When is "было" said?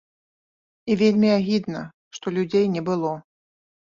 2.89-3.13